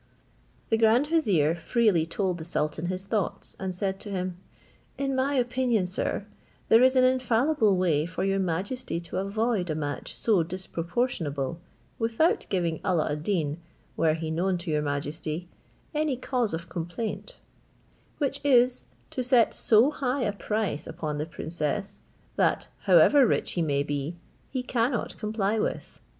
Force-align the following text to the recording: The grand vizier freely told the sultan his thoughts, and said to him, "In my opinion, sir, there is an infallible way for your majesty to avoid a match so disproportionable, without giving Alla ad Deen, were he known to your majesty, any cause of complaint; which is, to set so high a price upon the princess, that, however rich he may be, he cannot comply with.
The 0.71 0.79
grand 0.79 1.05
vizier 1.05 1.53
freely 1.53 2.07
told 2.07 2.39
the 2.39 2.43
sultan 2.43 2.87
his 2.87 3.03
thoughts, 3.05 3.55
and 3.59 3.75
said 3.75 3.99
to 3.99 4.09
him, 4.09 4.37
"In 4.97 5.15
my 5.15 5.35
opinion, 5.35 5.85
sir, 5.85 6.25
there 6.69 6.81
is 6.81 6.95
an 6.95 7.03
infallible 7.03 7.77
way 7.77 8.07
for 8.07 8.23
your 8.23 8.39
majesty 8.39 8.99
to 9.01 9.19
avoid 9.19 9.69
a 9.69 9.75
match 9.75 10.17
so 10.17 10.41
disproportionable, 10.41 11.59
without 11.99 12.47
giving 12.49 12.79
Alla 12.83 13.11
ad 13.11 13.21
Deen, 13.21 13.61
were 13.95 14.15
he 14.15 14.31
known 14.31 14.57
to 14.57 14.71
your 14.71 14.81
majesty, 14.81 15.47
any 15.93 16.17
cause 16.17 16.55
of 16.55 16.67
complaint; 16.67 17.39
which 18.17 18.41
is, 18.43 18.85
to 19.11 19.23
set 19.23 19.53
so 19.53 19.91
high 19.91 20.23
a 20.23 20.33
price 20.33 20.87
upon 20.87 21.19
the 21.19 21.27
princess, 21.27 22.01
that, 22.37 22.69
however 22.85 23.27
rich 23.27 23.51
he 23.51 23.61
may 23.61 23.83
be, 23.83 24.15
he 24.49 24.63
cannot 24.63 25.15
comply 25.19 25.59
with. 25.59 25.99